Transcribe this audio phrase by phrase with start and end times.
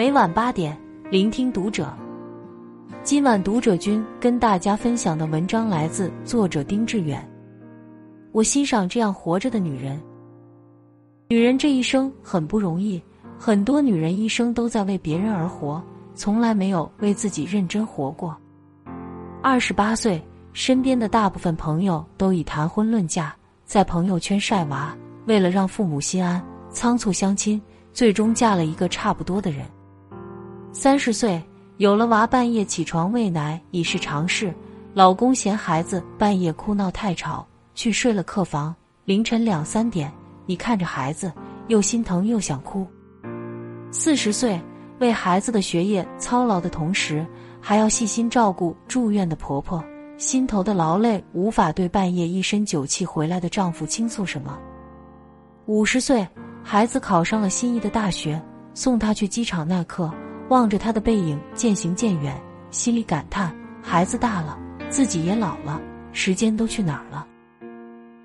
[0.00, 0.74] 每晚八点，
[1.10, 1.94] 聆听读者。
[3.02, 7.22] 今晚读者君跟大家分享的文章来自作者丁志远。
[8.32, 10.00] 我欣赏这样活着的女人。
[11.28, 12.98] 女人这一生很不容易，
[13.38, 18.34] 很多女人一生都在为别人而活，从来没有为自己认真活过。
[19.42, 20.18] 二十八岁，
[20.54, 23.36] 身边的大部分朋友都已谈婚论嫁，
[23.66, 27.60] 在朋友圈晒娃，为了让父母心安，仓促相亲，
[27.92, 29.66] 最终嫁了一个差不多的人。
[30.72, 31.42] 三十岁
[31.78, 34.54] 有了娃，半夜起床喂奶已是常事。
[34.94, 38.74] 老公嫌孩子半夜哭闹太吵，去睡了客房。
[39.04, 40.12] 凌晨两三点，
[40.46, 41.32] 你看着孩子，
[41.66, 42.86] 又心疼又想哭。
[43.90, 44.60] 四十岁
[45.00, 47.26] 为孩子的学业操劳的同时，
[47.60, 49.82] 还要细心照顾住院的婆婆，
[50.18, 54.56] 心头的劳累无法对半夜一身酒气回来的丈夫倾诉什么。
[55.66, 56.26] 五十岁，
[56.62, 58.40] 孩子考上了心仪的大学，
[58.72, 60.12] 送他去机场那刻。
[60.50, 62.36] 望着他的背影渐行渐远，
[62.72, 65.80] 心里感叹：孩子大了，自己也老了，
[66.12, 67.24] 时间都去哪儿了？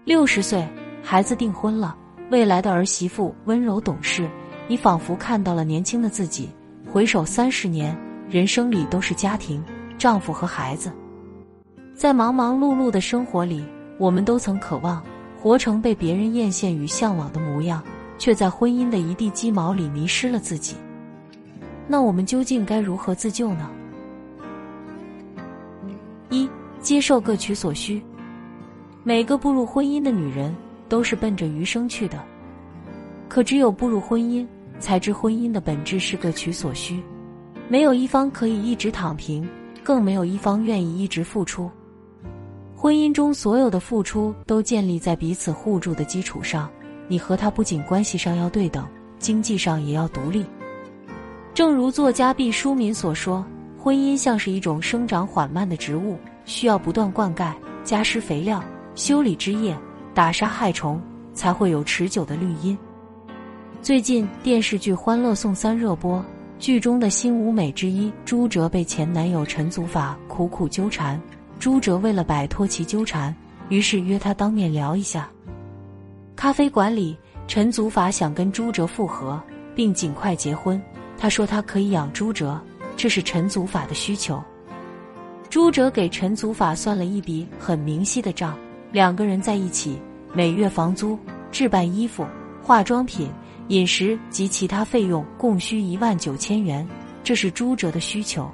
[0.05, 0.67] 六十岁，
[1.03, 1.95] 孩子订婚了，
[2.31, 4.27] 未来的儿媳妇温柔懂事，
[4.67, 6.49] 你仿佛看到了年轻的自己。
[6.91, 7.95] 回首三十年，
[8.27, 9.63] 人生里都是家庭、
[9.95, 10.91] 丈夫和孩子，
[11.93, 13.63] 在忙忙碌碌的生活里，
[13.99, 14.99] 我们都曾渴望
[15.39, 17.83] 活成被别人艳羡与向往的模样，
[18.17, 20.75] 却在婚姻的一地鸡毛里迷失了自己。
[21.87, 23.69] 那我们究竟该如何自救呢？
[26.29, 26.49] 一、
[26.81, 28.01] 接受各取所需。
[29.03, 30.55] 每个步入婚姻的女人
[30.89, 32.23] 都是奔着余生去的，
[33.29, 34.45] 可只有步入婚姻，
[34.79, 36.99] 才知婚姻的本质是各取所需。
[37.67, 39.47] 没有一方可以一直躺平，
[39.83, 41.69] 更没有一方愿意一直付出。
[42.75, 46.69] 婚姻中所有的付出都建立在彼此互助的基础上，
[47.07, 48.87] 你和他不仅关系上要对等，
[49.19, 50.45] 经济上也要独立。
[51.55, 53.43] 正如作家毕淑敏所说，
[53.79, 58.61] 婚姻像是一种生长缓慢的植物，需要不断灌溉、加施肥料、
[58.93, 59.73] 修理枝叶、
[60.13, 61.01] 打杀害虫，
[61.33, 62.77] 才会有持久的绿荫。
[63.81, 66.21] 最近电视剧《欢乐颂三》热播，
[66.59, 71.17] 剧中的新舞美之一朱哲被前男友陈祖法苦苦纠缠，
[71.57, 73.33] 朱哲为了摆脱其纠缠，
[73.69, 75.29] 于是约他当面聊一下。
[76.35, 79.41] 咖啡馆里，陈祖法想跟朱哲复合，
[79.73, 80.81] 并尽快结婚。
[81.17, 82.59] 他说：“他可以养朱哲，
[82.97, 84.43] 这是陈祖法的需求。”
[85.49, 88.57] 朱哲给陈祖法算了一笔很明细的账，
[88.91, 89.97] 两个人在一起，
[90.33, 91.17] 每月房租、
[91.51, 92.25] 置办衣服、
[92.61, 93.29] 化妆品、
[93.69, 96.85] 饮食及其他费用共需一万九千元，
[97.23, 98.49] 这是朱哲的需求。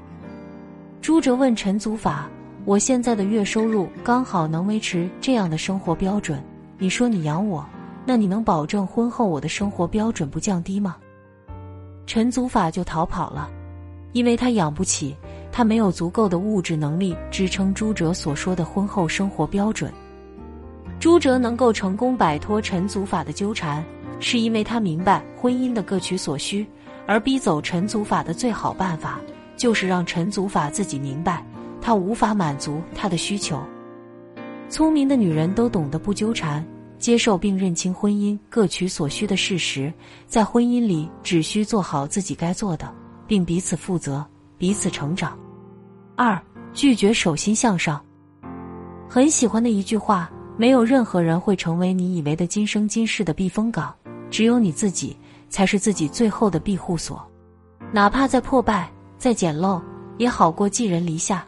[1.01, 2.29] 朱哲问陈祖法
[2.63, 6.43] ：“我现在的月收入刚好能维持这样的生活标准，
[6.77, 7.65] 你说你养我，
[8.05, 10.97] 那你能保证婚后我的生活标准不降低吗？”
[12.13, 13.49] 陈祖法就逃跑了，
[14.11, 15.15] 因为他养不起，
[15.49, 19.89] 他没有足够的物质能力支撑朱哲所说的婚后生活标准。
[20.99, 23.81] 朱哲能够成功摆脱陈祖法的纠缠，
[24.19, 26.67] 是因为他明白婚姻的各取所需，
[27.07, 29.17] 而逼走陈祖法的最好办法，
[29.55, 31.41] 就是让陈祖法自己明白，
[31.79, 33.57] 他无法满足他的需求。
[34.67, 36.61] 聪明的女人都懂得不纠缠。
[37.01, 39.91] 接受并认清婚姻各取所需的事实，
[40.27, 42.93] 在婚姻里只需做好自己该做的，
[43.25, 44.23] 并彼此负责，
[44.55, 45.35] 彼此成长。
[46.15, 46.39] 二、
[46.73, 47.99] 拒绝手心向上。
[49.09, 53.91] 很喜欢的一句话：没有任何人会成为你以为的今生今世的避风港，
[54.29, 55.17] 只有你自己
[55.49, 57.27] 才是自己最后的庇护所。
[57.91, 58.87] 哪怕再破败、
[59.17, 59.81] 再简陋，
[60.19, 61.43] 也好过寄人篱下。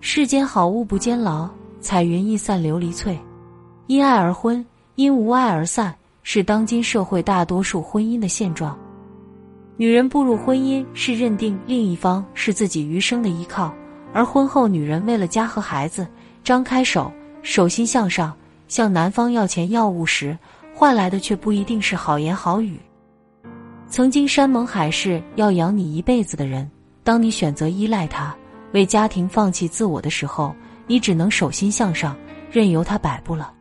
[0.00, 1.48] 世间好物不坚牢，
[1.80, 3.18] 彩云易散琉璃脆。
[3.92, 4.64] 因爱而婚，
[4.94, 8.74] 因无爱而散，是当今社会大多数婚姻的现状。
[9.76, 13.70] 女人步入婚姻是认定另一方是自己余生的依靠，
[14.14, 16.08] 而婚后女人为了家和孩子，
[16.42, 18.34] 张开手，手心向上，
[18.66, 20.38] 向男方要钱要物时，
[20.72, 22.80] 换来的却不一定是好言好语。
[23.88, 26.66] 曾经山盟海誓要养你一辈子的人，
[27.04, 28.34] 当你选择依赖他，
[28.72, 30.54] 为家庭放弃自我的时候，
[30.86, 32.16] 你只能手心向上，
[32.50, 33.52] 任由他摆布了。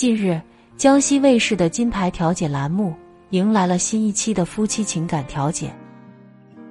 [0.00, 0.40] 近日，
[0.78, 2.94] 江西卫视的金牌调解栏目
[3.32, 5.70] 迎来了新一期的夫妻情感调解。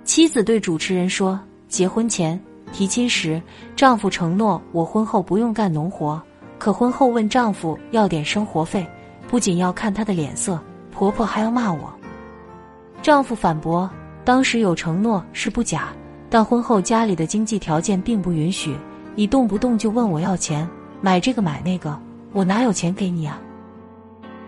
[0.03, 1.39] 妻子对主持人说
[1.69, 2.41] ：“结婚前
[2.73, 3.39] 提亲时，
[3.75, 6.19] 丈夫承诺我婚后不用干农活，
[6.57, 8.83] 可婚后问丈夫要点生活费，
[9.27, 10.59] 不仅要看他的脸色，
[10.91, 11.93] 婆婆还要骂我。”
[13.03, 13.87] 丈夫反驳
[14.25, 15.89] ：“当时有承诺是不假，
[16.31, 18.75] 但婚后家里的经济条件并不允许，
[19.13, 20.67] 你动不动就问我要钱，
[20.99, 21.95] 买这个买那个。”
[22.31, 23.39] 我哪有钱给你啊？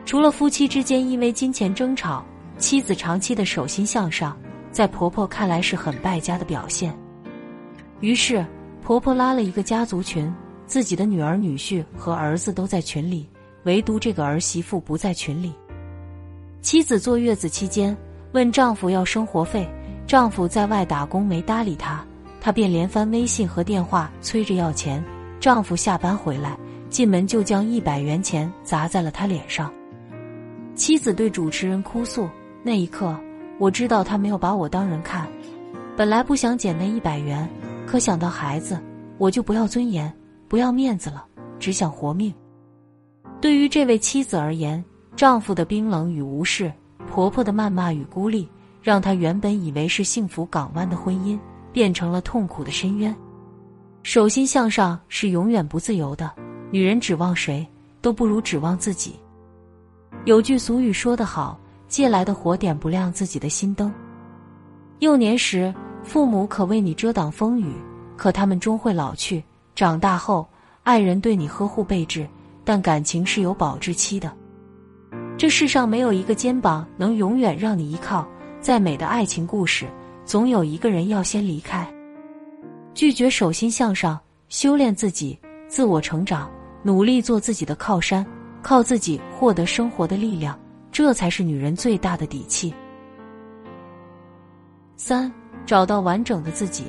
[0.05, 2.23] 除了夫妻之间因为金钱争吵，
[2.57, 4.37] 妻子长期的手心向上，
[4.71, 6.95] 在婆婆看来是很败家的表现。
[7.99, 8.45] 于是，
[8.83, 10.31] 婆婆拉了一个家族群，
[10.65, 13.29] 自己的女儿、女婿和儿子都在群里，
[13.63, 15.53] 唯独这个儿媳妇不在群里。
[16.61, 17.95] 妻子坐月子期间
[18.33, 19.67] 问丈夫要生活费，
[20.07, 22.03] 丈夫在外打工没搭理她，
[22.39, 25.03] 她便连翻微信和电话催着要钱。
[25.39, 26.55] 丈夫下班回来，
[26.91, 29.73] 进门就将一百元钱砸在了他脸上。
[30.75, 32.29] 妻子对主持人哭诉
[32.61, 33.17] ：“那一刻，
[33.57, 35.27] 我知道他没有把我当人看。
[35.95, 37.49] 本来不想捡那一百元。”
[37.87, 38.79] 可想到孩子，
[39.17, 40.13] 我就不要尊严，
[40.47, 41.25] 不要面子了，
[41.59, 42.33] 只想活命。
[43.41, 44.81] 对于这位妻子而言，
[45.15, 46.71] 丈夫的冰冷与无视，
[47.09, 48.47] 婆婆的谩骂与孤立，
[48.81, 51.37] 让她原本以为是幸福港湾的婚姻，
[51.73, 53.13] 变成了痛苦的深渊。
[54.03, 56.31] 手心向上是永远不自由的，
[56.71, 57.65] 女人指望谁
[58.01, 59.15] 都不如指望自己。
[60.25, 63.93] 有句俗语说得好：“借来的火点不亮自己的心灯。”
[64.99, 65.73] 幼年时。
[66.03, 67.71] 父母可为你遮挡风雨，
[68.17, 69.43] 可他们终会老去。
[69.75, 70.49] 长大后，
[70.81, 72.27] 爱人对你呵护备至，
[72.63, 74.33] 但感情是有保质期的。
[75.37, 78.27] 这世上没有一个肩膀能永远让你依靠。
[78.59, 79.85] 再美的爱情故事，
[80.25, 81.87] 总有一个人要先离开。
[82.95, 84.19] 拒绝手心向上，
[84.49, 86.49] 修炼自己，自我成长，
[86.83, 88.25] 努力做自己的靠山，
[88.61, 90.59] 靠自己获得生活的力量，
[90.91, 92.73] 这才是女人最大的底气。
[94.95, 95.31] 三。
[95.63, 96.85] 找到完整的自己，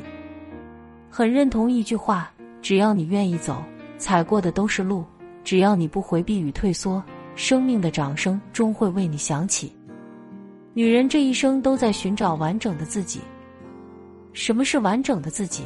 [1.11, 3.63] 很认同一句话：只要你愿意走，
[3.99, 5.05] 踩过的都是路；
[5.45, 7.01] 只要你不回避与退缩，
[7.37, 9.71] 生命的掌声终会为你响起。
[10.73, 13.21] 女人这一生都在寻找完整的自己。
[14.33, 15.65] 什么是完整的自己？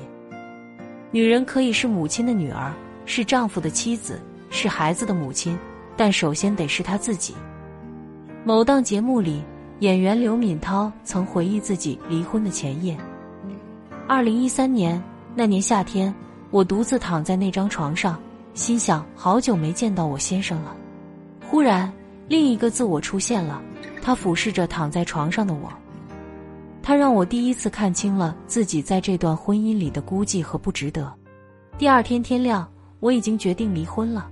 [1.12, 2.74] 女人可以是母亲的女儿，
[3.06, 4.20] 是丈夫的妻子，
[4.50, 5.58] 是孩子的母亲，
[5.96, 7.34] 但首先得是她自己。
[8.44, 9.42] 某档节目里。
[9.80, 12.96] 演员刘敏涛曾回忆自己离婚的前夜。
[14.08, 15.02] 二零一三年
[15.34, 16.14] 那年夏天，
[16.50, 18.18] 我独自躺在那张床上，
[18.54, 20.74] 心想好久没见到我先生了。
[21.46, 21.92] 忽然，
[22.26, 23.60] 另一个自我出现了，
[24.00, 25.70] 他俯视着躺在床上的我。
[26.82, 31.12] 他让我第一次看清了自己在这段婚姻里的孤寂和不值得。
[31.76, 32.66] 第二天天亮，
[33.00, 34.28] 我已经决定离婚了。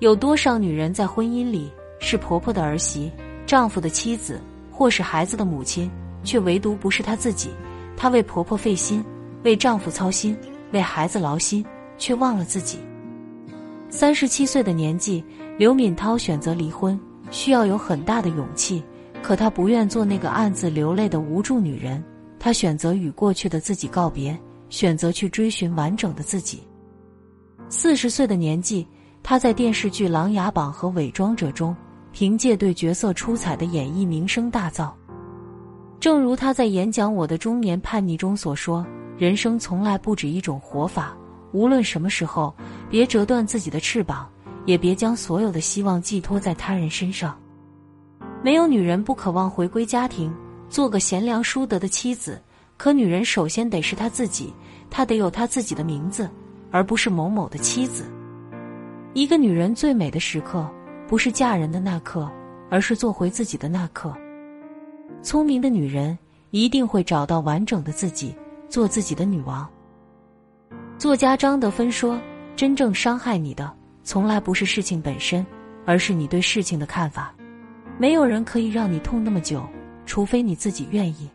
[0.00, 1.70] 有多少女人在婚姻里
[2.00, 3.10] 是婆婆的儿媳？
[3.46, 5.90] 丈夫的妻子，或是孩子的母亲，
[6.24, 7.50] 却唯独不是她自己。
[7.96, 9.04] 她为婆婆费心，
[9.44, 10.36] 为丈夫操心，
[10.72, 11.64] 为孩子劳心，
[11.98, 12.78] 却忘了自己。
[13.90, 15.22] 三十七岁的年纪，
[15.58, 16.98] 刘敏涛选择离婚，
[17.30, 18.82] 需要有很大的勇气。
[19.22, 22.02] 可她不愿做那个暗自流泪的无助女人，
[22.38, 24.36] 她选择与过去的自己告别，
[24.70, 26.62] 选择去追寻完整的自己。
[27.74, 28.86] 四十岁的年纪，
[29.22, 31.74] 她在电视剧《琅琊榜》和《伪装者》中。
[32.12, 34.90] 凭借对角色出彩的演绎，名声大噪。
[35.98, 38.86] 正如他在演讲《我的中年叛逆》中所说
[39.16, 41.16] ：“人生从来不止一种活法，
[41.52, 42.54] 无论什么时候，
[42.90, 44.28] 别折断自己的翅膀，
[44.66, 47.34] 也别将所有的希望寄托在他人身上。
[48.42, 50.30] 没有女人不渴望回归家庭，
[50.68, 52.38] 做个贤良淑德的妻子。
[52.76, 54.52] 可女人首先得是她自己，
[54.90, 56.28] 她得有她自己的名字，
[56.72, 58.10] 而不是某某的妻子。
[59.14, 60.68] 一个女人最美的时刻。”
[61.08, 62.26] 不是嫁人的那刻，
[62.70, 64.16] 而是做回自己的那刻。
[65.20, 66.18] 聪明的女人
[66.52, 68.34] 一定会找到完整的自己，
[68.66, 69.68] 做自己的女王。
[70.96, 72.18] 作家张德芬说
[72.56, 73.70] ：“真正伤害你的，
[74.02, 75.44] 从来不是事情本身，
[75.84, 77.34] 而是你对事情的看法。
[77.98, 79.62] 没有人可以让你痛那么久，
[80.06, 81.28] 除非你自己愿意。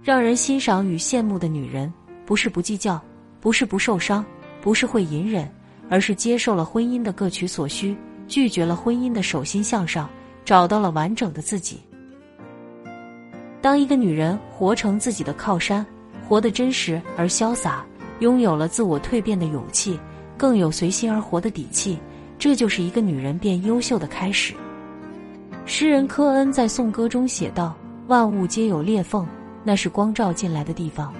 [0.00, 1.92] 让人欣赏与羡慕的女人，
[2.24, 3.02] 不是不计较，
[3.40, 4.24] 不是不受伤，
[4.60, 5.50] 不是会隐忍，
[5.88, 7.96] 而是接受了婚姻的各取所需。”
[8.28, 10.06] 拒绝了婚姻的手心向上，
[10.44, 11.80] 找到了完整的自己。
[13.62, 15.84] 当一个女人活成自己的靠山，
[16.28, 17.86] 活得真实而潇洒，
[18.20, 19.98] 拥有了自我蜕变的勇气，
[20.36, 21.98] 更有随心而活的底气，
[22.38, 24.52] 这就是一个女人变优秀的开始。
[25.64, 27.74] 诗人科恩在颂歌中写道
[28.08, 29.26] ：“万物皆有裂缝，
[29.64, 31.14] 那是光照进来的地方。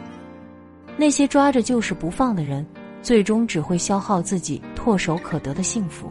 [0.98, 2.66] 那些抓着就是不放的人，
[3.00, 6.10] 最终只会消耗自己唾手可得的幸福。”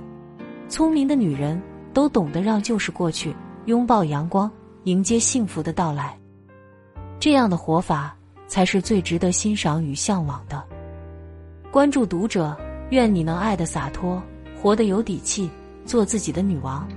[0.69, 1.61] 聪明的女人
[1.93, 4.49] 都懂得让旧事过去，拥抱阳光，
[4.85, 6.17] 迎接幸福的到来。
[7.19, 8.15] 这样的活法
[8.47, 10.63] 才是最值得欣赏与向往的。
[11.69, 12.55] 关注读者，
[12.91, 14.23] 愿你能爱的洒脱，
[14.61, 15.49] 活得有底气，
[15.85, 16.87] 做自己的女王。